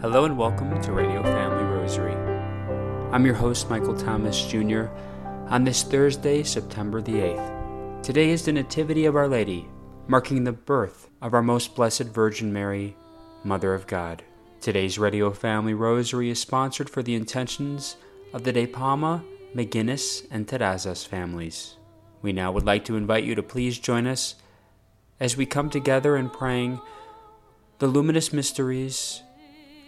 Hello 0.00 0.24
and 0.24 0.36
welcome 0.36 0.82
to 0.82 0.92
Radio 0.92 1.22
Family 1.22 1.62
Rosary. 1.62 2.16
I'm 3.12 3.24
your 3.24 3.36
host, 3.36 3.70
Michael 3.70 3.96
Thomas 3.96 4.44
Jr., 4.44 4.86
on 5.46 5.62
this 5.62 5.84
Thursday, 5.84 6.42
September 6.42 7.00
the 7.00 7.12
8th. 7.12 8.02
Today 8.02 8.30
is 8.30 8.44
the 8.44 8.52
Nativity 8.52 9.06
of 9.06 9.14
Our 9.14 9.28
Lady, 9.28 9.68
marking 10.08 10.42
the 10.42 10.52
birth 10.52 11.08
of 11.22 11.32
our 11.32 11.42
most 11.42 11.76
blessed 11.76 12.06
Virgin 12.06 12.52
Mary, 12.52 12.96
Mother 13.44 13.72
of 13.72 13.86
God. 13.86 14.24
Today's 14.60 14.98
Radio 14.98 15.30
Family 15.30 15.74
Rosary 15.74 16.28
is 16.28 16.40
sponsored 16.40 16.90
for 16.90 17.02
the 17.04 17.14
intentions 17.14 17.96
of 18.32 18.42
the 18.42 18.52
De 18.52 18.66
Palma, 18.66 19.24
McGinnis, 19.54 20.26
and 20.28 20.48
Terrazas 20.48 21.06
families. 21.06 21.76
We 22.20 22.32
now 22.32 22.50
would 22.50 22.66
like 22.66 22.84
to 22.86 22.96
invite 22.96 23.24
you 23.24 23.36
to 23.36 23.44
please 23.44 23.78
join 23.78 24.08
us 24.08 24.34
as 25.20 25.36
we 25.36 25.46
come 25.46 25.70
together 25.70 26.16
in 26.16 26.30
praying 26.30 26.80
the 27.78 27.86
luminous 27.86 28.32
mysteries 28.32 29.22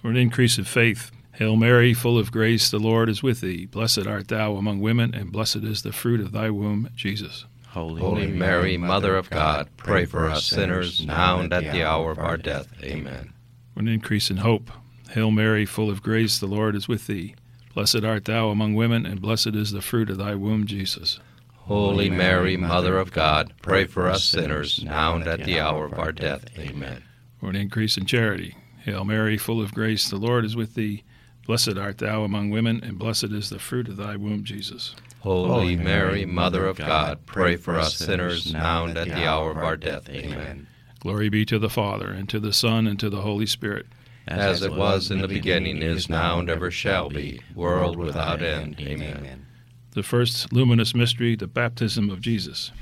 For 0.00 0.08
an 0.08 0.16
increase 0.16 0.58
of 0.58 0.68
faith, 0.68 1.10
Hail 1.32 1.56
Mary, 1.56 1.94
full 1.94 2.18
of 2.18 2.32
grace, 2.32 2.70
the 2.70 2.78
Lord 2.78 3.08
is 3.08 3.22
with 3.22 3.40
thee. 3.40 3.66
Blessed 3.66 4.06
art 4.06 4.28
thou 4.28 4.56
among 4.56 4.80
women, 4.80 5.14
and 5.14 5.30
blessed 5.30 5.62
is 5.62 5.82
the 5.82 5.92
fruit 5.92 6.20
of 6.20 6.32
thy 6.32 6.50
womb, 6.50 6.90
Jesus. 6.96 7.44
Holy, 7.68 8.00
Holy 8.00 8.26
Mary, 8.26 8.76
Mother 8.76 9.16
of 9.16 9.30
God, 9.30 9.68
pray 9.76 10.04
for 10.04 10.26
us 10.26 10.46
sinners, 10.46 11.04
now 11.06 11.38
and 11.38 11.52
at 11.52 11.70
the 11.72 11.84
hour 11.84 12.10
of 12.10 12.18
our 12.18 12.36
death. 12.36 12.66
Amen. 12.82 13.32
For 13.74 13.80
an 13.80 13.88
increase 13.88 14.30
in 14.30 14.38
hope, 14.38 14.70
Hail 15.10 15.30
Mary, 15.30 15.64
full 15.64 15.90
of 15.90 16.02
grace, 16.02 16.38
the 16.38 16.46
Lord 16.46 16.74
is 16.74 16.88
with 16.88 17.06
thee. 17.06 17.34
Blessed 17.74 18.02
art 18.02 18.24
thou 18.24 18.48
among 18.48 18.74
women, 18.74 19.06
and 19.06 19.20
blessed 19.20 19.54
is 19.54 19.70
the 19.70 19.82
fruit 19.82 20.10
of 20.10 20.18
thy 20.18 20.34
womb, 20.34 20.66
Jesus. 20.66 21.20
Holy 21.54 22.10
Mary, 22.10 22.56
Mother 22.56 22.98
of 22.98 23.12
God, 23.12 23.52
pray 23.62 23.84
for 23.84 24.08
us 24.08 24.24
sinners, 24.24 24.82
now 24.82 25.14
and 25.14 25.26
at 25.28 25.44
the 25.44 25.60
hour 25.60 25.84
of 25.84 25.98
our 25.98 26.10
death. 26.10 26.46
Amen. 26.58 27.04
For 27.38 27.50
an 27.50 27.56
increase 27.56 27.96
in 27.96 28.06
charity, 28.06 28.56
Hail 28.88 29.04
Mary, 29.04 29.36
full 29.36 29.60
of 29.60 29.74
grace, 29.74 30.08
the 30.08 30.16
Lord 30.16 30.46
is 30.46 30.56
with 30.56 30.72
thee. 30.72 31.04
Blessed 31.46 31.76
art 31.76 31.98
thou 31.98 32.24
among 32.24 32.48
women, 32.48 32.80
and 32.82 32.98
blessed 32.98 33.32
is 33.32 33.50
the 33.50 33.58
fruit 33.58 33.86
of 33.86 33.98
thy 33.98 34.16
womb, 34.16 34.44
Jesus. 34.44 34.94
Holy 35.18 35.76
Mary, 35.76 36.24
Mother 36.24 36.64
of 36.66 36.78
God, 36.78 37.26
pray 37.26 37.56
for 37.56 37.78
us 37.78 37.96
sinners, 37.96 38.50
now 38.50 38.86
and 38.86 38.96
at 38.96 39.08
the 39.08 39.26
hour 39.28 39.50
of 39.50 39.58
our 39.58 39.76
death. 39.76 40.08
Amen. 40.08 40.68
Glory 41.00 41.28
be 41.28 41.44
to 41.44 41.58
the 41.58 41.68
Father, 41.68 42.08
and 42.08 42.30
to 42.30 42.40
the 42.40 42.50
Son, 42.50 42.86
and 42.86 42.98
to 42.98 43.10
the 43.10 43.20
Holy 43.20 43.44
Spirit. 43.44 43.84
As 44.26 44.62
it 44.62 44.72
was 44.72 45.10
in 45.10 45.20
the 45.20 45.28
beginning, 45.28 45.82
is 45.82 46.08
now, 46.08 46.38
and 46.38 46.48
ever 46.48 46.70
shall 46.70 47.10
be, 47.10 47.42
world 47.54 47.98
without 47.98 48.40
end. 48.40 48.80
Amen. 48.80 49.44
The 49.90 50.02
first 50.02 50.50
luminous 50.50 50.94
mystery, 50.94 51.36
the 51.36 51.46
baptism 51.46 52.08
of 52.08 52.22
Jesus. 52.22 52.72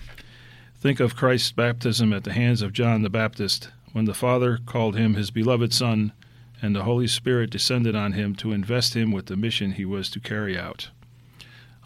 Think 0.78 1.00
of 1.00 1.16
Christ's 1.16 1.50
baptism 1.50 2.12
at 2.12 2.22
the 2.22 2.32
hands 2.32 2.62
of 2.62 2.72
John 2.72 3.03
the 3.03 3.10
Baptist 3.10 3.70
when 3.96 4.04
the 4.04 4.12
Father 4.12 4.58
called 4.66 4.94
him 4.94 5.14
his 5.14 5.30
beloved 5.30 5.72
Son, 5.72 6.12
and 6.60 6.76
the 6.76 6.82
Holy 6.82 7.06
Spirit 7.06 7.48
descended 7.48 7.96
on 7.96 8.12
him 8.12 8.34
to 8.34 8.52
invest 8.52 8.92
him 8.92 9.10
with 9.10 9.24
the 9.24 9.36
mission 9.36 9.72
he 9.72 9.86
was 9.86 10.10
to 10.10 10.20
carry 10.20 10.58
out. 10.58 10.90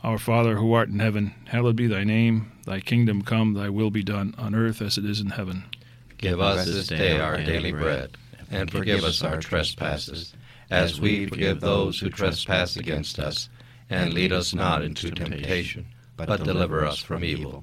Our 0.03 0.19
Father 0.19 0.56
who 0.56 0.72
art 0.72 0.88
in 0.88 0.99
heaven, 0.99 1.34
hallowed 1.44 1.76
be 1.76 1.87
thy 1.87 2.03
name. 2.03 2.50
Thy 2.66 2.81
kingdom 2.81 3.22
come, 3.22 3.54
thy 3.54 3.69
will 3.69 3.93
be 3.93 4.03
done, 4.03 4.34
on 4.37 4.56
earth 4.56 4.82
as 4.82 4.99
it 4.99 5.04
is 5.04 5.20
in 5.20 5.28
heaven. 5.28 5.62
Give 6.19 6.41
us 6.41 6.66
this 6.66 6.88
day 6.88 7.20
our 7.20 7.37
daily 7.37 7.70
bread, 7.70 8.16
and 8.50 8.69
forgive 8.72 9.04
us 9.04 9.22
our 9.22 9.38
trespasses, 9.38 10.34
as 10.69 11.00
we 11.00 11.26
forgive 11.26 11.60
those 11.60 12.00
who 12.00 12.10
trespass 12.10 12.76
against 12.76 13.20
us. 13.20 13.49
And 13.88 14.12
lead 14.12 14.32
us 14.32 14.53
not 14.53 14.82
into 14.82 15.12
temptation, 15.12 15.87
but 16.16 16.43
deliver 16.43 16.84
us 16.84 16.99
from 16.99 17.22
evil. 17.22 17.62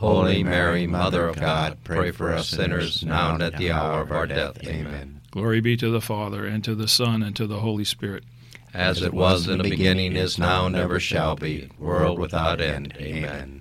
Holy 0.00 0.42
Mary, 0.42 0.86
Mother 0.86 1.28
of 1.28 1.38
God, 1.38 1.76
pray 1.84 2.10
for 2.10 2.32
us 2.32 2.48
sinners, 2.48 3.04
now 3.04 3.34
and 3.34 3.42
at 3.42 3.58
the 3.58 3.70
hour 3.70 4.00
of 4.00 4.10
our 4.10 4.26
death. 4.26 4.56
Amen. 4.66 5.20
Glory 5.30 5.60
be 5.60 5.76
to 5.76 5.90
the 5.90 6.00
Father, 6.00 6.46
and 6.46 6.64
to 6.64 6.74
the 6.74 6.88
Son, 6.88 7.22
and 7.22 7.36
to 7.36 7.46
the 7.46 7.60
Holy 7.60 7.84
Spirit. 7.84 8.24
As 8.72 9.02
it 9.02 9.12
was 9.12 9.46
in 9.46 9.58
the 9.58 9.64
beginning, 9.64 10.16
is 10.16 10.38
now, 10.38 10.64
and 10.64 10.74
ever 10.74 10.98
shall 11.00 11.36
be, 11.36 11.68
world 11.78 12.18
without 12.18 12.62
end. 12.62 12.96
Amen. 12.98 13.60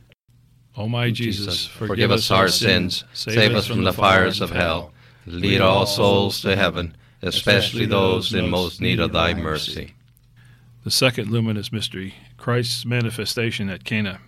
O 0.77 0.87
my 0.87 1.11
Jesus, 1.11 1.67
Forgive 1.67 2.09
us 2.09 2.31
our 2.31 2.47
sins, 2.47 3.03
save 3.11 3.53
us 3.53 3.67
from 3.67 3.83
the 3.83 3.91
fires 3.91 4.39
of 4.39 4.51
hell, 4.51 4.93
lead 5.25 5.59
all 5.59 5.85
souls 5.85 6.39
to 6.39 6.55
heaven, 6.55 6.95
especially 7.21 7.85
those 7.85 8.33
in 8.33 8.49
most 8.49 8.79
need 8.79 9.01
of 9.01 9.11
thy 9.11 9.33
mercy. 9.33 9.93
The 10.85 10.91
second 10.91 11.31
luminous 11.31 11.73
mystery, 11.73 12.13
Christ's 12.37 12.85
manifestation 12.85 13.69
at 13.69 13.83
Cana. 13.83 14.21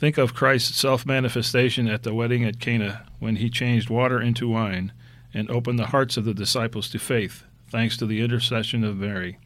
Think 0.00 0.16
of 0.16 0.32
Christ's 0.32 0.80
self 0.80 1.04
manifestation 1.04 1.86
at 1.86 2.04
the 2.04 2.14
wedding 2.14 2.42
at 2.42 2.58
Cana 2.58 3.04
when 3.18 3.36
he 3.36 3.50
changed 3.50 3.90
water 3.90 4.18
into 4.18 4.48
wine 4.48 4.92
and 5.34 5.50
opened 5.50 5.78
the 5.78 5.88
hearts 5.88 6.16
of 6.16 6.24
the 6.24 6.32
disciples 6.32 6.88
to 6.88 6.98
faith, 6.98 7.44
thanks 7.68 7.98
to 7.98 8.06
the 8.06 8.22
intercession 8.22 8.82
of 8.82 8.96
Mary, 8.96 9.36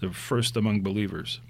the 0.00 0.12
first 0.12 0.54
among 0.54 0.82
believers. 0.82 1.40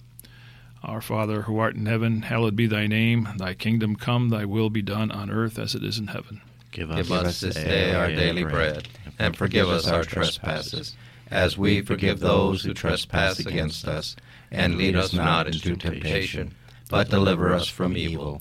Our 0.85 1.01
Father, 1.01 1.43
who 1.43 1.59
art 1.59 1.75
in 1.75 1.87
heaven, 1.87 2.23
hallowed 2.23 2.55
be 2.55 2.69
thy 2.69 2.87
name. 2.87 3.29
Thy 3.37 3.55
kingdom 3.55 3.97
come, 3.97 4.29
thy 4.29 4.45
will 4.45 4.71
be 4.71 4.81
done 4.81 5.11
on 5.11 5.29
earth 5.29 5.59
as 5.59 5.75
it 5.75 5.83
is 5.83 5.99
in 5.99 6.07
heaven. 6.07 6.41
Give 6.71 6.89
us, 6.93 7.09
Give 7.09 7.11
us 7.11 7.41
this 7.41 7.57
day 7.57 7.93
our 7.95 8.09
daily 8.09 8.45
bread, 8.45 8.87
and 9.19 9.37
forgive 9.37 9.69
us 9.69 9.89
our 9.89 10.05
trespasses, 10.05 10.95
as 11.33 11.59
we 11.59 11.81
forgive 11.83 12.21
those 12.21 12.63
who 12.63 12.75
trespass 12.75 13.41
against 13.41 13.89
us. 13.89 14.15
And 14.53 14.77
lead 14.77 14.95
us 14.95 15.13
not 15.13 15.49
into 15.49 15.75
temptation, 15.75 16.55
but 16.89 17.11
deliver 17.11 17.53
us 17.53 17.67
from 17.67 17.97
evil. 17.97 18.41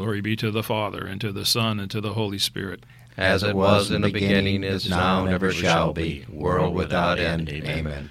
Glory 0.00 0.22
be 0.22 0.34
to 0.34 0.50
the 0.50 0.62
Father, 0.62 1.06
and 1.06 1.20
to 1.20 1.30
the 1.30 1.44
Son, 1.44 1.78
and 1.78 1.90
to 1.90 2.00
the 2.00 2.14
Holy 2.14 2.38
Spirit. 2.38 2.86
As 3.18 3.42
it 3.42 3.54
was 3.54 3.90
in 3.90 4.00
the 4.00 4.10
beginning, 4.10 4.64
is 4.64 4.88
now, 4.88 5.26
and 5.26 5.34
ever 5.34 5.52
shall 5.52 5.92
be, 5.92 6.24
world 6.32 6.74
without 6.74 7.18
end. 7.18 7.50
Amen. 7.50 8.10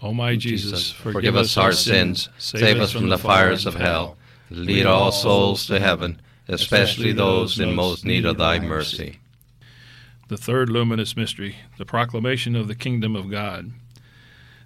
O 0.00 0.14
my 0.14 0.34
Jesus, 0.36 0.92
forgive 0.92 1.36
us 1.36 1.58
our 1.58 1.72
sins, 1.72 2.30
save 2.38 2.80
us 2.80 2.90
from 2.90 3.10
the 3.10 3.18
fires 3.18 3.66
of 3.66 3.74
hell, 3.74 4.16
lead 4.48 4.86
all 4.86 5.12
souls 5.12 5.66
to 5.66 5.78
heaven, 5.78 6.22
especially 6.48 7.12
those 7.12 7.60
in 7.60 7.74
most 7.74 8.06
need 8.06 8.24
of 8.24 8.38
thy 8.38 8.58
mercy. 8.58 9.18
The 10.28 10.38
third 10.38 10.70
luminous 10.70 11.14
mystery, 11.18 11.56
the 11.76 11.84
proclamation 11.84 12.56
of 12.56 12.66
the 12.66 12.74
kingdom 12.74 13.14
of 13.14 13.30
God. 13.30 13.72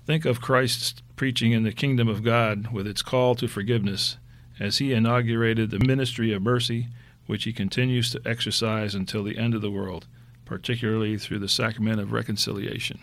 Think 0.06 0.25
of 0.25 0.40
Christ's 0.40 1.02
preaching 1.17 1.50
in 1.50 1.64
the 1.64 1.73
kingdom 1.73 2.06
of 2.06 2.23
God 2.23 2.69
with 2.73 2.87
its 2.87 3.02
call 3.02 3.35
to 3.35 3.49
forgiveness 3.49 4.19
as 4.60 4.78
he 4.78 4.93
inaugurated 4.93 5.70
the 5.70 5.78
ministry 5.78 6.32
of 6.32 6.43
mercy, 6.43 6.88
which 7.26 7.44
he 7.44 7.52
continues 7.52 8.10
to 8.10 8.22
exercise 8.25 8.94
until 8.94 9.22
the 9.22 9.38
end 9.38 9.55
of 9.55 9.60
the 9.60 9.70
world, 9.70 10.06
particularly 10.44 11.19
through 11.19 11.38
the 11.38 11.49
sacrament 11.49 12.00
of 12.00 12.12
reconciliation. 12.12 13.00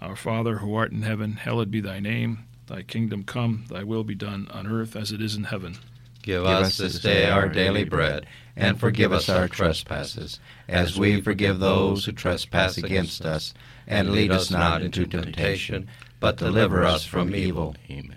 Our 0.00 0.16
Father, 0.16 0.58
who 0.58 0.74
art 0.74 0.92
in 0.92 1.02
heaven, 1.02 1.34
hallowed 1.34 1.70
be 1.70 1.80
thy 1.80 2.00
name. 2.00 2.44
Thy 2.66 2.82
kingdom 2.82 3.24
come, 3.24 3.66
thy 3.68 3.84
will 3.84 4.04
be 4.04 4.14
done 4.14 4.48
on 4.50 4.66
earth 4.66 4.96
as 4.96 5.12
it 5.12 5.20
is 5.20 5.34
in 5.34 5.44
heaven. 5.44 5.76
Give 6.22 6.44
us 6.46 6.78
this 6.78 6.98
day 7.00 7.28
our 7.28 7.50
daily 7.50 7.84
bread, 7.84 8.26
and 8.56 8.80
forgive 8.80 9.12
us 9.12 9.28
our 9.28 9.46
trespasses, 9.46 10.40
as 10.66 10.98
we 10.98 11.20
forgive 11.20 11.58
those 11.58 12.06
who 12.06 12.12
trespass 12.12 12.78
against 12.78 13.26
us. 13.26 13.52
And 13.86 14.10
lead 14.10 14.30
us 14.30 14.50
not 14.50 14.80
into 14.80 15.06
temptation, 15.06 15.88
but 16.20 16.38
deliver 16.38 16.82
us 16.84 17.04
from 17.04 17.34
evil. 17.34 17.76
Amen. 17.90 18.16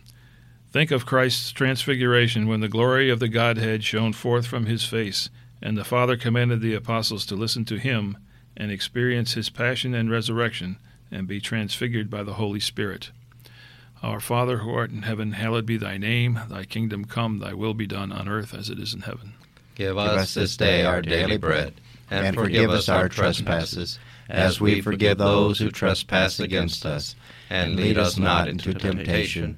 Think 0.71 0.91
of 0.91 1.05
Christ's 1.05 1.51
transfiguration 1.51 2.47
when 2.47 2.61
the 2.61 2.69
glory 2.69 3.09
of 3.09 3.19
the 3.19 3.27
Godhead 3.27 3.83
shone 3.83 4.13
forth 4.13 4.47
from 4.47 4.67
his 4.67 4.85
face, 4.85 5.29
and 5.61 5.77
the 5.77 5.83
Father 5.83 6.15
commanded 6.15 6.61
the 6.61 6.73
apostles 6.73 7.25
to 7.25 7.35
listen 7.35 7.65
to 7.65 7.77
him 7.77 8.17
and 8.55 8.71
experience 8.71 9.33
his 9.33 9.49
passion 9.49 9.93
and 9.93 10.09
resurrection 10.09 10.77
and 11.11 11.27
be 11.27 11.41
transfigured 11.41 12.09
by 12.09 12.23
the 12.23 12.35
Holy 12.35 12.61
Spirit. 12.61 13.11
Our 14.01 14.21
Father 14.21 14.59
who 14.59 14.73
art 14.73 14.91
in 14.91 15.01
heaven, 15.01 15.33
hallowed 15.33 15.65
be 15.65 15.75
thy 15.75 15.97
name. 15.97 16.39
Thy 16.49 16.63
kingdom 16.63 17.03
come, 17.03 17.39
thy 17.39 17.53
will 17.53 17.73
be 17.73 17.85
done 17.85 18.13
on 18.13 18.29
earth 18.29 18.53
as 18.53 18.69
it 18.69 18.79
is 18.79 18.93
in 18.93 19.01
heaven. 19.01 19.33
Give 19.75 19.97
us 19.97 20.33
this 20.33 20.55
day 20.55 20.85
our 20.85 21.01
daily 21.01 21.37
bread, 21.37 21.73
and 22.09 22.33
forgive 22.33 22.69
us 22.69 22.87
our 22.87 23.09
trespasses, 23.09 23.99
as 24.29 24.61
we 24.61 24.79
forgive 24.81 25.17
those 25.17 25.59
who 25.59 25.69
trespass 25.69 26.39
against 26.39 26.85
us. 26.85 27.15
And 27.49 27.75
lead 27.75 27.97
us 27.97 28.17
not 28.17 28.47
into 28.47 28.73
temptation, 28.73 29.57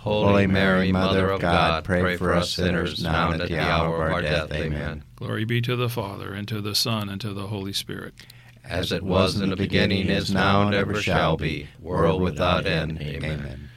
Holy 0.00 0.46
Mary, 0.46 0.92
Mother 0.92 1.28
of 1.28 1.42
God, 1.42 1.84
pray 1.84 2.16
for 2.16 2.32
us 2.32 2.54
sinners, 2.54 3.02
now 3.02 3.32
and 3.32 3.42
at 3.42 3.48
the 3.48 3.58
hour 3.58 4.06
of 4.06 4.12
our 4.12 4.22
death. 4.22 4.50
Amen. 4.50 5.04
Glory 5.16 5.44
be 5.44 5.60
to 5.60 5.76
the 5.76 5.90
Father, 5.90 6.32
and 6.32 6.48
to 6.48 6.62
the 6.62 6.74
Son, 6.74 7.10
and 7.10 7.20
to 7.20 7.34
the 7.34 7.48
Holy 7.48 7.74
Spirit. 7.74 8.14
As 8.64 8.92
it 8.92 9.02
was 9.02 9.38
in 9.38 9.50
the 9.50 9.56
beginning, 9.56 10.08
is 10.08 10.32
now, 10.32 10.62
and 10.62 10.74
ever 10.74 11.02
shall 11.02 11.36
be, 11.36 11.68
world 11.78 12.22
without 12.22 12.64
end. 12.64 12.98
Amen. 12.98 13.68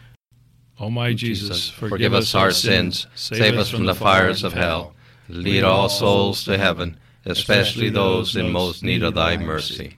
O 0.79 0.89
my 0.89 1.11
Jesus, 1.11 1.69
Forgive 1.69 2.13
us 2.13 2.33
our 2.33 2.51
sins, 2.51 3.05
save 3.15 3.55
us 3.55 3.69
from 3.69 3.85
the 3.85 3.93
fires 3.93 4.45
of 4.45 4.53
hell. 4.53 4.95
Lead 5.27 5.65
all 5.65 5.89
souls 5.89 6.45
to 6.45 6.57
heaven, 6.57 6.97
especially 7.25 7.89
those 7.89 8.37
in 8.37 8.49
most 8.49 8.81
need 8.81 9.03
of 9.03 9.15
thy 9.15 9.35
mercy. 9.35 9.97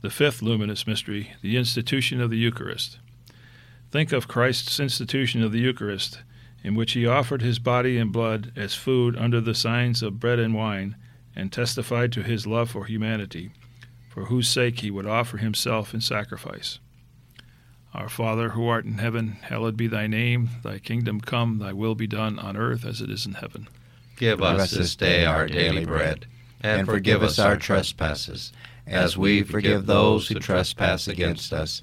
The 0.00 0.10
fifth 0.10 0.42
luminous 0.42 0.88
mystery, 0.88 1.34
the 1.40 1.56
institution 1.56 2.20
of 2.20 2.30
the 2.30 2.36
Eucharist. 2.36 2.98
Think 3.90 4.12
of 4.12 4.28
Christ's 4.28 4.78
institution 4.78 5.42
of 5.42 5.50
the 5.50 5.58
Eucharist, 5.58 6.20
in 6.62 6.74
which 6.74 6.92
he 6.92 7.06
offered 7.06 7.42
his 7.42 7.58
body 7.58 7.98
and 7.98 8.12
blood 8.12 8.52
as 8.54 8.74
food 8.74 9.16
under 9.16 9.40
the 9.40 9.54
signs 9.54 10.02
of 10.02 10.20
bread 10.20 10.38
and 10.38 10.54
wine, 10.54 10.96
and 11.34 11.50
testified 11.52 12.12
to 12.12 12.22
his 12.22 12.46
love 12.46 12.70
for 12.70 12.84
humanity, 12.84 13.50
for 14.08 14.26
whose 14.26 14.48
sake 14.48 14.80
he 14.80 14.90
would 14.90 15.06
offer 15.06 15.38
himself 15.38 15.92
in 15.92 16.00
sacrifice. 16.00 16.78
Our 17.92 18.08
Father, 18.08 18.50
who 18.50 18.68
art 18.68 18.84
in 18.84 18.98
heaven, 18.98 19.38
hallowed 19.42 19.76
be 19.76 19.88
thy 19.88 20.06
name. 20.06 20.50
Thy 20.62 20.78
kingdom 20.78 21.20
come, 21.20 21.58
thy 21.58 21.72
will 21.72 21.96
be 21.96 22.06
done 22.06 22.38
on 22.38 22.56
earth 22.56 22.84
as 22.84 23.00
it 23.00 23.10
is 23.10 23.26
in 23.26 23.34
heaven. 23.34 23.66
Give 24.16 24.40
us 24.40 24.70
this 24.70 24.94
day 24.94 25.24
our 25.24 25.46
daily 25.46 25.84
bread, 25.84 26.26
and 26.62 26.86
forgive 26.86 27.24
us 27.24 27.40
our 27.40 27.56
trespasses, 27.56 28.52
as 28.86 29.18
we 29.18 29.42
forgive 29.42 29.86
those 29.86 30.28
who 30.28 30.36
trespass 30.36 31.08
against 31.08 31.52
us. 31.52 31.82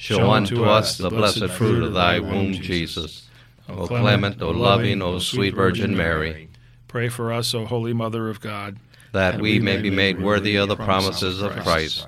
show 0.00 0.30
unto 0.30 0.64
us 0.64 0.96
the 0.96 1.10
blessed 1.10 1.50
fruit 1.50 1.82
of 1.82 1.92
thy 1.92 2.18
womb, 2.18 2.54
Jesus. 2.54 3.28
O 3.68 3.86
clement, 3.86 4.40
O 4.40 4.50
loving, 4.50 5.02
O 5.02 5.18
sweet 5.18 5.54
Virgin 5.54 5.96
Mary, 5.96 6.48
Pray 6.88 7.08
for 7.08 7.32
us, 7.32 7.54
O 7.54 7.66
Holy 7.66 7.92
Mother 7.92 8.28
of 8.28 8.40
God. 8.40 8.78
that 9.12 9.40
we 9.40 9.58
may 9.60 9.76
be 9.76 9.90
made 9.90 10.20
worthy 10.20 10.56
of 10.56 10.68
the 10.68 10.76
promises 10.76 11.42
of 11.42 11.52
Christ. 11.52 12.06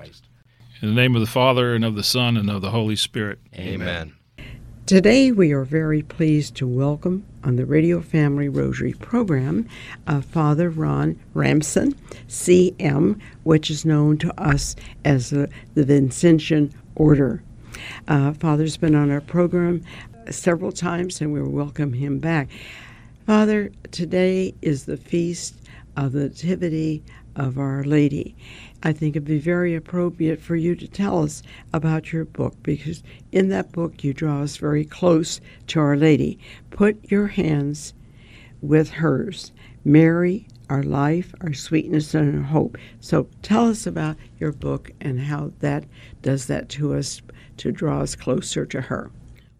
In 0.81 0.89
the 0.89 0.95
name 0.95 1.15
of 1.15 1.21
the 1.21 1.27
Father, 1.27 1.75
and 1.75 1.85
of 1.85 1.95
the 1.95 2.03
Son, 2.03 2.35
and 2.35 2.49
of 2.49 2.61
the 2.61 2.71
Holy 2.71 2.95
Spirit. 2.95 3.39
Amen. 3.55 4.13
Today, 4.85 5.31
we 5.31 5.53
are 5.53 5.63
very 5.63 6.01
pleased 6.01 6.55
to 6.55 6.67
welcome 6.67 7.25
on 7.43 7.55
the 7.55 7.65
Radio 7.65 8.01
Family 8.01 8.49
Rosary 8.49 8.93
program 8.93 9.67
uh, 10.07 10.19
Father 10.19 10.69
Ron 10.69 11.17
Ramson, 11.33 11.93
CM, 12.27 13.19
which 13.43 13.69
is 13.71 13.85
known 13.85 14.17
to 14.17 14.41
us 14.41 14.75
as 15.05 15.29
the, 15.29 15.49
the 15.75 15.85
Vincentian 15.85 16.73
Order. 16.95 17.41
Uh, 18.07 18.33
Father's 18.33 18.77
been 18.77 18.95
on 18.95 19.11
our 19.11 19.21
program 19.21 19.83
several 20.29 20.71
times, 20.71 21.21
and 21.21 21.33
we 21.33 21.41
welcome 21.41 21.93
him 21.93 22.19
back. 22.19 22.49
Father, 23.25 23.71
today 23.91 24.53
is 24.61 24.85
the 24.85 24.97
feast 24.97 25.55
of 25.95 26.11
the 26.11 26.29
Nativity 26.29 27.03
of 27.35 27.57
Our 27.57 27.83
Lady. 27.83 28.35
I 28.83 28.91
think 28.91 29.15
it'd 29.15 29.25
be 29.25 29.39
very 29.39 29.75
appropriate 29.75 30.41
for 30.41 30.55
you 30.55 30.75
to 30.75 30.87
tell 30.87 31.23
us 31.23 31.41
about 31.71 32.11
your 32.11 32.25
book 32.25 32.55
because 32.63 33.01
in 33.31 33.49
that 33.49 33.71
book 33.71 34.03
you 34.03 34.13
draw 34.13 34.41
us 34.41 34.57
very 34.57 34.85
close 34.85 35.39
to 35.67 35.79
Our 35.79 35.95
Lady. 35.95 36.37
Put 36.69 37.09
your 37.09 37.27
hands 37.27 37.93
with 38.61 38.89
hers. 38.89 39.51
Mary, 39.85 40.47
our 40.69 40.83
life, 40.83 41.33
our 41.41 41.53
sweetness, 41.53 42.13
and 42.13 42.37
our 42.37 42.43
hope. 42.43 42.77
So 42.99 43.27
tell 43.41 43.69
us 43.69 43.85
about 43.85 44.17
your 44.39 44.51
book 44.51 44.91
and 45.01 45.19
how 45.19 45.51
that 45.59 45.85
does 46.21 46.47
that 46.47 46.69
to 46.69 46.95
us 46.95 47.21
to 47.57 47.71
draw 47.71 48.01
us 48.01 48.15
closer 48.15 48.65
to 48.65 48.81
her. 48.81 49.11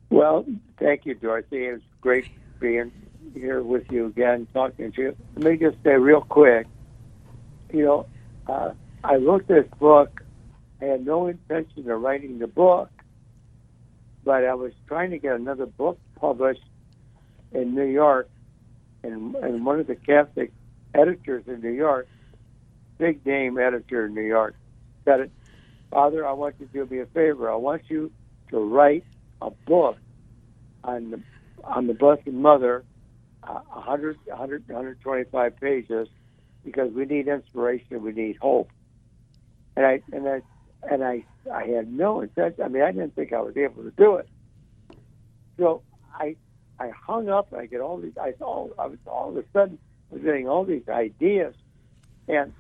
Well, 0.10 0.46
thank 0.78 1.06
you, 1.06 1.16
Dorothy. 1.16 1.66
It's 1.66 1.84
great 2.02 2.28
being 2.60 2.92
here 3.34 3.62
with 3.62 3.92
you 3.92 4.08
again, 4.08 4.48
talking 4.54 4.92
to 4.92 5.02
you. 5.02 5.18
Let 5.36 5.52
me 5.52 5.58
just 5.58 5.84
say 5.84 5.96
real 5.96 6.22
quick, 6.22 6.68
you 7.72 7.86
know, 7.86 8.06
uh, 8.48 8.72
I 9.04 9.16
wrote 9.16 9.48
this 9.48 9.68
book. 9.80 10.22
I 10.82 10.86
had 10.86 11.06
no 11.06 11.28
intention 11.28 11.90
of 11.90 12.02
writing 12.02 12.40
the 12.40 12.48
book, 12.48 12.90
but 14.24 14.46
I 14.46 14.54
was 14.54 14.74
trying 14.88 15.12
to 15.12 15.18
get 15.18 15.36
another 15.36 15.66
book 15.66 15.98
published 16.16 16.64
in 17.52 17.74
New 17.74 17.86
York, 17.86 18.30
and, 19.04 19.36
and 19.36 19.66
one 19.66 19.80
of 19.80 19.88
the 19.88 19.96
Catholic 19.96 20.52
editors 20.94 21.44
in 21.48 21.62
New 21.62 21.72
York, 21.72 22.08
big 22.98 23.26
name 23.26 23.58
editor 23.58 24.06
in 24.06 24.14
New 24.14 24.22
York, 24.22 24.56
said, 25.06 25.32
Father, 25.94 26.26
I 26.28 26.32
want 26.34 26.56
you 26.60 26.66
to 26.66 26.74
do 26.74 26.86
me 26.88 27.02
a 27.02 27.06
favor. 27.06 27.52
I 27.52 27.56
want 27.56 27.84
you 27.88 28.12
to 28.50 28.60
write 28.60 29.06
a 29.42 29.52
book 29.52 29.98
on 30.84 31.12
the 31.12 31.22
on 31.64 31.86
the 31.86 31.94
Blessed 31.94 32.28
Mother, 32.28 32.84
uh, 33.44 33.60
100, 33.72 34.18
100, 34.26 34.64
125 34.68 35.60
pages, 35.62 36.10
because 36.66 36.92
we 36.92 37.06
need 37.06 37.28
inspiration, 37.28 38.02
we 38.02 38.12
need 38.12 38.38
hope. 38.42 38.72
And 39.78 39.86
I 39.86 40.02
and 40.12 40.28
I 40.28 40.42
and 40.90 41.04
I 41.04 41.26
I 41.54 41.66
had 41.68 41.94
no 41.94 42.22
intention. 42.22 42.64
I 42.64 42.70
mean, 42.70 42.82
I 42.82 42.92
didn't 42.92 43.16
think 43.16 43.32
I 43.32 43.42
was 43.42 43.56
able 43.56 43.84
to 43.84 43.92
do 43.92 44.16
it. 44.16 44.28
So 45.60 45.84
I 46.12 46.38
I 46.80 46.90
hung 47.06 47.30
up. 47.30 47.52
And 47.52 47.62
I 47.62 47.68
get 47.68 47.82
all 47.82 48.00
these. 48.00 48.18
I 48.20 48.34
all 48.42 48.72
I 48.80 48.88
was 48.88 48.98
all 49.06 49.30
of 49.30 49.38
a 49.38 49.44
sudden 49.54 49.78
was 50.10 50.24
getting 50.24 50.50
all 50.50 50.66
these 50.66 50.88
ideas, 50.90 51.54
and, 52.28 52.54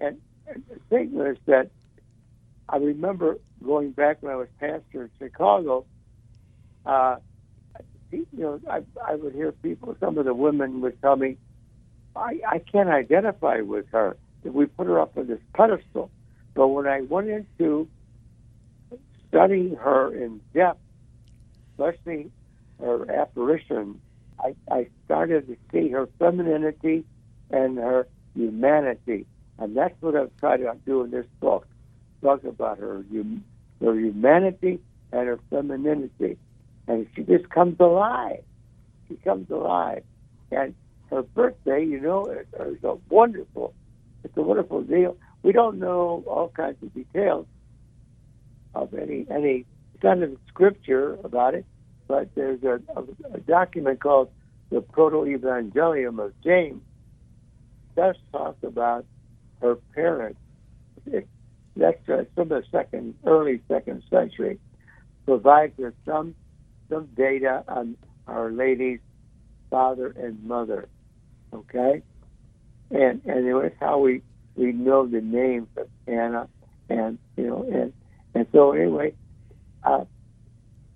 and 0.00 0.18
the 0.46 0.80
thing 0.90 1.12
was 1.12 1.36
that 1.46 1.70
I 2.68 2.76
remember 2.76 3.36
going 3.64 3.92
back 3.92 4.22
when 4.22 4.32
I 4.32 4.36
was 4.36 4.48
pastor 4.60 5.04
in 5.04 5.10
Chicago. 5.18 5.86
Uh, 6.84 7.16
you 8.10 8.26
know, 8.32 8.60
I, 8.70 8.82
I 9.06 9.14
would 9.14 9.34
hear 9.34 9.52
people, 9.52 9.96
some 10.00 10.18
of 10.18 10.24
the 10.24 10.34
women 10.34 10.80
would 10.80 11.00
tell 11.00 11.16
me, 11.16 11.36
I, 12.14 12.40
I 12.46 12.58
can't 12.58 12.88
identify 12.88 13.60
with 13.60 13.86
her. 13.92 14.16
We 14.44 14.66
put 14.66 14.86
her 14.86 15.00
up 15.00 15.16
on 15.16 15.26
this 15.26 15.40
pedestal. 15.54 16.10
But 16.54 16.68
when 16.68 16.86
I 16.86 17.02
went 17.02 17.28
into 17.28 17.88
studying 19.28 19.76
her 19.76 20.14
in 20.14 20.40
depth, 20.54 20.80
especially 21.72 22.30
her 22.80 23.10
apparition, 23.10 24.00
I, 24.38 24.54
I 24.70 24.88
started 25.04 25.46
to 25.48 25.56
see 25.72 25.90
her 25.90 26.08
femininity 26.18 27.04
and 27.50 27.78
her 27.78 28.08
humanity. 28.34 29.26
And 29.58 29.76
that's 29.76 29.94
what 30.00 30.16
I've 30.16 30.36
tried 30.38 30.58
to 30.58 30.76
do 30.86 31.02
in 31.02 31.10
this 31.10 31.26
book. 31.40 31.66
Talk 32.22 32.44
about 32.44 32.78
her, 32.78 33.04
her 33.80 33.94
humanity 33.94 34.80
and 35.12 35.28
her 35.28 35.38
femininity 35.50 36.36
and 36.88 37.06
she 37.14 37.22
just 37.22 37.48
comes 37.50 37.76
alive. 37.78 38.42
She 39.08 39.16
comes 39.16 39.48
alive, 39.50 40.02
and 40.50 40.74
her 41.10 41.22
birthday, 41.22 41.84
you 41.84 42.00
know, 42.00 42.26
is, 42.26 42.82
a 42.82 42.94
wonderful. 43.08 43.74
It's 44.24 44.36
a 44.36 44.42
wonderful 44.42 44.82
deal. 44.82 45.16
We 45.42 45.52
don't 45.52 45.78
know 45.78 46.24
all 46.26 46.48
kinds 46.48 46.82
of 46.82 46.92
details, 46.92 47.46
of 48.74 48.92
any 48.94 49.26
any. 49.30 49.66
kind 50.00 50.22
of 50.22 50.36
scripture 50.48 51.18
about 51.24 51.54
it, 51.54 51.64
but 52.06 52.28
there's 52.34 52.62
a, 52.62 52.80
a, 52.96 53.04
a 53.34 53.40
document 53.40 54.00
called 54.00 54.30
the 54.70 54.80
Proto-Evangelium 54.80 56.18
of 56.24 56.32
James. 56.42 56.82
Does 57.96 58.16
talk 58.32 58.56
about 58.62 59.04
her 59.60 59.76
parents. 59.94 60.38
It, 61.06 61.26
that's 61.78 62.04
from 62.34 62.48
the 62.48 62.62
second, 62.72 63.14
early 63.24 63.62
second 63.68 64.02
century. 64.10 64.58
Provides 65.24 65.78
us 65.78 65.92
some 66.04 66.34
some 66.88 67.08
data 67.16 67.64
on 67.68 67.96
Our 68.26 68.50
Lady's 68.50 69.00
father 69.70 70.08
and 70.08 70.42
mother. 70.44 70.88
Okay, 71.52 72.02
and 72.90 73.22
and 73.24 73.46
it 73.46 73.54
was 73.54 73.72
how 73.78 74.00
we 74.00 74.22
we 74.56 74.72
know 74.72 75.06
the 75.06 75.20
names 75.20 75.68
of 75.76 75.88
Anna 76.06 76.48
and 76.88 77.18
you 77.36 77.46
know 77.46 77.62
and 77.62 77.92
and 78.34 78.46
so 78.52 78.72
anyway, 78.72 79.14
uh, 79.84 80.04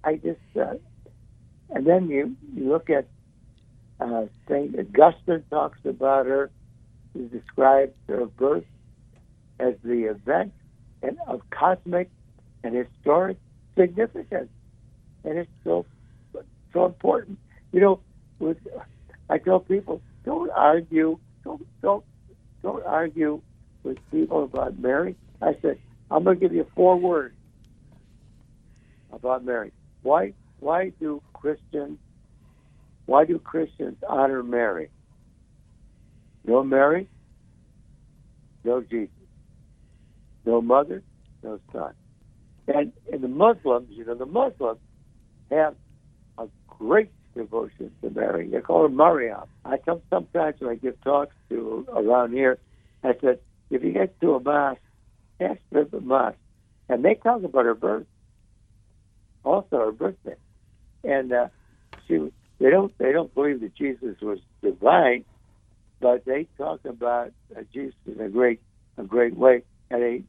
I 0.03 0.17
just 0.17 0.41
uh, 0.61 0.75
and 1.71 1.87
then 1.87 2.09
you 2.09 2.37
you 2.55 2.69
look 2.69 2.91
at 2.91 3.07
uh, 4.01 4.27
Saint 4.49 4.77
Augustine 4.79 5.45
talks 5.49 5.79
about 5.85 6.27
her. 6.27 6.51
He 7.15 7.27
describes 7.27 7.93
her 8.09 8.27
birth 8.27 8.65
as 9.61 9.75
the 9.85 10.11
event 10.11 10.53
and 11.03 11.19
of 11.27 11.43
cosmic 11.51 12.11
and 12.65 12.75
historic 12.75 13.37
significance, 13.77 14.49
and 15.25 15.39
it's 15.39 15.51
so 15.65 15.87
so 16.73 16.87
important. 16.87 17.39
You 17.73 17.81
know, 17.81 18.01
with 18.39 18.59
I 19.29 19.39
tell 19.39 19.61
people, 19.61 20.01
don't 20.25 20.51
argue, 20.51 21.19
don't 21.45 21.67
don't 21.81 22.05
don't 22.63 22.85
argue 22.85 23.41
with 23.83 23.99
people 24.11 24.45
about 24.45 24.79
Mary. 24.79 25.17
I 25.41 25.57
said, 25.61 25.79
I'm 26.11 26.25
going 26.25 26.39
to 26.39 26.41
give 26.41 26.55
you 26.55 26.67
four 26.75 26.97
words 26.97 27.35
about 29.13 29.45
Mary. 29.45 29.73
Why 30.03 30.35
why 30.61 30.93
do 31.01 31.23
Christians 31.33 31.99
why 33.07 33.25
do 33.25 33.39
Christians 33.39 33.97
honor 34.09 34.43
Mary? 34.43 34.91
No 36.45 36.63
Mary, 36.63 37.09
no 38.65 38.81
Jesus. 38.81 39.22
No 40.45 40.61
mother, 40.61 41.03
no 41.43 41.61
son. 41.73 41.93
And 42.69 42.93
and 43.13 43.23
the 43.23 43.29
Muslims, 43.29 43.89
you 43.91 44.05
know, 44.05 44.15
the 44.15 44.27
Muslims 44.27 44.81
have 45.51 45.75
a 46.39 46.47
great 46.67 47.11
devotion 47.37 47.93
to 48.03 48.11
Mary. 48.11 48.49
They 48.49 48.61
call 48.61 48.83
her 48.83 48.89
Maryam. 48.89 49.45
I 49.65 49.79
come 49.79 50.03
sometimes 50.11 50.57
when 50.61 50.71
I 50.71 50.75
give 50.77 51.01
talks 51.03 51.35
to 51.49 51.87
around 51.95 52.33
here. 52.33 52.59
I 53.05 53.13
said, 53.21 53.41
if 53.71 53.83
you 53.83 53.93
get 53.93 54.21
to 54.21 54.35
a 54.35 54.41
mosque, 54.41 54.81
ask 55.41 55.59
for 55.73 55.85
the 55.85 56.01
mosque, 56.01 56.37
and 56.89 57.05
they 57.05 57.15
talk 57.15 57.43
about 57.43 57.65
her 57.65 57.75
birth, 57.75 58.07
also 59.45 59.79
her 59.79 59.93
birthday, 59.93 60.37
and 61.05 61.33
uh, 61.33 61.49
she. 62.07 62.33
They 62.61 62.71
don't. 62.71 62.97
They 62.99 63.11
don't 63.11 63.35
believe 63.35 63.61
that 63.63 63.75
Jesus 63.75 64.17
was 64.23 64.39
divine, 64.63 65.25
but 66.01 66.25
they 66.25 66.47
talk 66.57 66.85
about 66.85 67.33
uh, 67.57 67.63
Jesus 67.73 67.97
in 68.07 68.21
a 68.21 68.29
great, 68.29 68.61
a 68.99 69.03
great 69.03 69.37
way, 69.37 69.65
and 69.93 70.25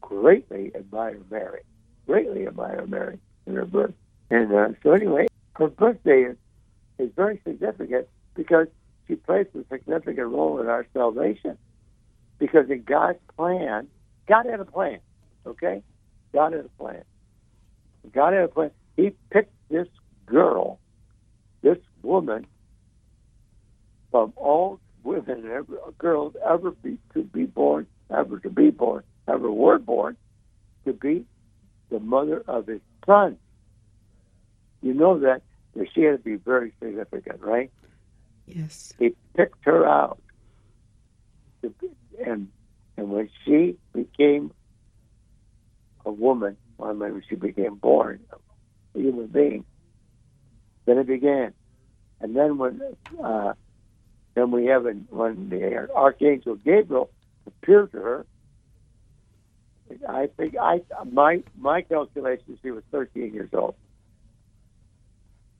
greatly 0.00 0.72
admire 0.74 1.18
Mary. 1.30 1.62
Greatly 2.06 2.46
admire 2.46 2.86
Mary 2.86 3.18
in 3.46 3.54
her 3.54 3.64
birth. 3.64 3.94
And 4.30 4.52
uh, 4.52 4.68
so 4.82 4.92
anyway, 4.92 5.26
her 5.54 5.68
birthday 5.68 6.22
is, 6.22 6.36
is 6.98 7.10
very 7.14 7.40
significant 7.44 8.08
because 8.34 8.66
she 9.08 9.16
plays 9.16 9.46
a 9.54 9.64
significant 9.70 10.28
role 10.28 10.60
in 10.60 10.68
our 10.68 10.86
salvation. 10.92 11.58
Because 12.38 12.70
in 12.70 12.82
God's 12.82 13.18
plan, 13.36 13.88
God 14.26 14.46
had 14.46 14.60
a 14.60 14.64
plan, 14.64 14.98
okay? 15.46 15.82
God 16.32 16.52
had 16.52 16.64
a 16.64 16.82
plan. 16.82 17.02
God 18.12 18.32
had 18.32 18.42
a 18.42 18.48
plan. 18.48 18.70
He 18.96 19.12
picked 19.30 19.54
this 19.70 19.88
girl, 20.26 20.78
this 21.62 21.78
woman, 22.02 22.46
from 24.10 24.32
all 24.36 24.80
women 25.04 25.50
and 25.50 25.66
girls 25.98 26.34
ever 26.48 26.70
be 26.70 26.98
to 27.14 27.22
be 27.22 27.44
born, 27.44 27.86
ever 28.12 28.38
to 28.40 28.50
be 28.50 28.70
born, 28.70 29.02
ever 29.28 29.50
were 29.50 29.78
born, 29.78 30.16
to 30.84 30.92
be 30.92 31.24
the 31.90 32.00
mother 32.00 32.42
of 32.46 32.66
his 32.66 32.80
son. 33.06 33.38
You 34.82 34.94
know 34.94 35.18
that 35.20 35.42
she 35.94 36.02
had 36.02 36.12
to 36.12 36.18
be 36.18 36.36
very 36.36 36.72
significant, 36.82 37.40
right? 37.40 37.70
Yes. 38.46 38.92
He 38.98 39.14
picked 39.36 39.64
her 39.64 39.86
out, 39.86 40.20
to 41.62 41.70
be, 41.70 41.88
and 42.26 42.48
and 42.96 43.10
when 43.10 43.30
she 43.44 43.76
became 43.94 44.52
a 46.04 46.10
woman, 46.10 46.56
well, 46.76 46.94
when 46.94 47.22
she 47.28 47.36
became 47.36 47.76
born, 47.76 48.20
a 48.94 48.98
human 48.98 49.28
being, 49.28 49.64
then 50.84 50.98
it 50.98 51.06
began. 51.06 51.54
And 52.20 52.36
then 52.36 52.58
when 52.58 52.80
uh, 53.22 53.54
then 54.34 54.50
we 54.50 54.66
have 54.66 54.84
when 55.10 55.48
the 55.48 55.88
archangel 55.94 56.56
Gabriel 56.56 57.10
appeared 57.46 57.92
to 57.92 57.98
her, 57.98 58.26
I 60.08 60.28
think 60.38 60.56
I 60.60 60.82
my 61.10 61.42
my 61.58 61.82
calculations 61.82 62.58
she 62.62 62.70
was 62.70 62.84
13 62.92 63.34
years 63.34 63.50
old, 63.54 63.76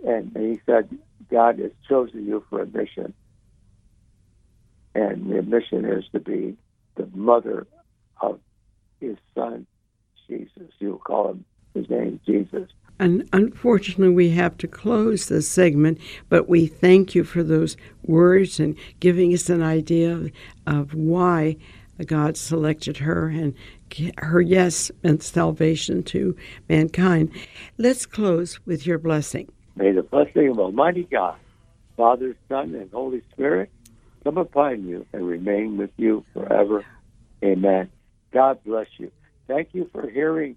and 0.07 0.33
he 0.37 0.61
said 0.67 0.91
God 1.31 1.59
has 1.61 1.73
chosen 1.89 2.27
you 2.27 2.45
for 2.51 2.63
a 2.63 2.67
mission, 2.67 3.15
and 4.95 5.31
the 5.31 5.43
mission 5.43 5.85
is 5.85 6.05
to 6.13 6.21
be 6.21 6.57
the 6.97 7.09
mother 7.15 7.67
of 8.21 8.41
His 9.01 9.17
Son 9.37 9.67
Jesus. 10.29 10.73
You'll 10.81 10.99
call 10.99 11.31
him 11.33 11.45
his 11.75 11.89
name 11.91 12.21
Jesus. 12.27 12.69
And 12.99 13.29
unfortunately, 13.33 14.15
we 14.15 14.31
have 14.31 14.57
to 14.59 14.69
close 14.69 15.27
this 15.27 15.49
segment, 15.49 15.99
but 16.29 16.49
we 16.49 16.67
thank 16.67 17.15
you 17.15 17.25
for 17.25 17.43
those 17.43 17.77
words 18.05 18.61
and 18.61 18.77
giving 19.01 19.35
us 19.35 19.49
an 19.49 19.63
idea 19.63 20.31
of 20.67 20.95
why 20.95 21.57
God 22.07 22.37
selected 22.37 22.99
her 22.99 23.29
and 23.29 23.55
her 24.19 24.41
yes 24.41 24.91
meant 25.03 25.23
salvation 25.23 26.03
to 26.05 26.37
mankind. 26.69 27.31
Let's 27.79 28.07
close 28.07 28.65
with 28.67 28.87
your 28.87 28.99
blessing. 28.99 29.51
May 29.77 29.93
the 29.93 30.03
blessing 30.03 30.49
of 30.49 30.59
Almighty 30.59 31.05
God, 31.11 31.37
Father, 31.97 32.37
Son, 32.49 32.75
and 32.75 32.91
Holy 32.91 33.23
Spirit 33.33 33.71
come 34.25 34.39
upon 34.39 34.87
you 34.87 35.07
and 35.13 35.27
remain 35.27 35.77
with 35.77 35.91
you 35.97 36.25
forever. 36.33 36.85
Amen. 37.43 37.91
God 38.33 38.59
bless 38.65 38.87
you. 38.99 39.11
Thank 39.47 39.71
you 39.73 39.91
for 39.93 40.09
hearing 40.09 40.57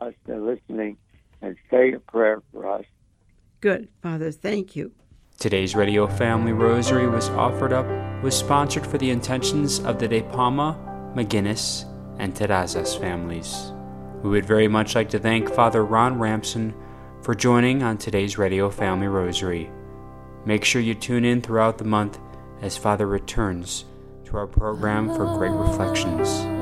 us 0.00 0.14
and 0.26 0.46
listening 0.46 0.96
and 1.42 1.56
say 1.70 1.92
a 1.92 1.98
prayer 1.98 2.42
for 2.52 2.68
us. 2.78 2.84
Good, 3.60 3.88
Father. 4.02 4.32
Thank 4.32 4.74
you. 4.74 4.92
Today's 5.38 5.74
Radio 5.74 6.06
Family 6.06 6.52
Rosary 6.52 7.08
was 7.08 7.28
offered 7.30 7.72
up, 7.72 7.86
was 8.22 8.36
sponsored 8.36 8.86
for 8.86 8.98
the 8.98 9.10
intentions 9.10 9.80
of 9.80 9.98
the 9.98 10.06
De 10.06 10.22
Palma, 10.22 10.78
McGinnis, 11.16 11.84
and 12.18 12.34
Terrazas 12.34 12.98
families. 12.98 13.72
We 14.22 14.30
would 14.30 14.46
very 14.46 14.68
much 14.68 14.94
like 14.94 15.08
to 15.10 15.18
thank 15.18 15.52
Father 15.52 15.84
Ron 15.84 16.18
Ramson 16.18 16.74
for 17.22 17.34
joining 17.34 17.82
on 17.82 17.98
today's 17.98 18.38
Radio 18.38 18.70
Family 18.70 19.08
Rosary. 19.08 19.70
Make 20.44 20.64
sure 20.64 20.80
you 20.80 20.94
tune 20.94 21.24
in 21.24 21.40
throughout 21.40 21.78
the 21.78 21.84
month 21.84 22.18
as 22.60 22.76
Father 22.76 23.06
returns 23.06 23.84
to 24.24 24.36
our 24.36 24.46
program 24.46 25.08
for 25.14 25.26
great 25.36 25.50
reflections. 25.50 26.61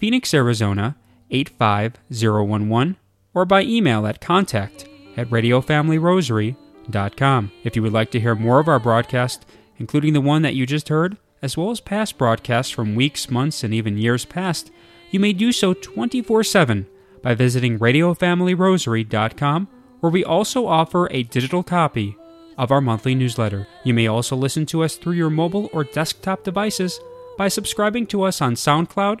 Phoenix, 0.00 0.32
Arizona 0.32 0.96
85011, 1.30 2.96
or 3.34 3.44
by 3.44 3.62
email 3.62 4.06
at 4.06 4.22
contact 4.22 4.86
at 5.16 5.28
radiofamilyrosary.com. 5.28 7.52
If 7.62 7.76
you 7.76 7.82
would 7.82 7.92
like 7.92 8.10
to 8.12 8.20
hear 8.20 8.34
more 8.34 8.60
of 8.60 8.68
our 8.68 8.80
broadcast, 8.80 9.44
including 9.76 10.14
the 10.14 10.22
one 10.22 10.40
that 10.42 10.54
you 10.54 10.64
just 10.64 10.88
heard, 10.88 11.18
as 11.42 11.56
well 11.56 11.70
as 11.70 11.80
past 11.80 12.16
broadcasts 12.16 12.72
from 12.72 12.94
weeks, 12.94 13.30
months, 13.30 13.62
and 13.62 13.74
even 13.74 13.98
years 13.98 14.24
past, 14.24 14.70
you 15.10 15.20
may 15.20 15.34
do 15.34 15.52
so 15.52 15.74
24 15.74 16.44
7 16.44 16.86
by 17.22 17.34
visiting 17.34 17.78
radiofamilyrosary.com, 17.78 19.68
where 20.00 20.10
we 20.10 20.24
also 20.24 20.66
offer 20.66 21.08
a 21.10 21.24
digital 21.24 21.62
copy 21.62 22.16
of 22.56 22.72
our 22.72 22.80
monthly 22.80 23.14
newsletter. 23.14 23.68
You 23.84 23.92
may 23.92 24.06
also 24.06 24.34
listen 24.34 24.64
to 24.66 24.82
us 24.82 24.96
through 24.96 25.14
your 25.14 25.28
mobile 25.28 25.68
or 25.74 25.84
desktop 25.84 26.42
devices 26.42 26.98
by 27.36 27.48
subscribing 27.48 28.06
to 28.06 28.22
us 28.22 28.40
on 28.40 28.54
SoundCloud, 28.54 29.20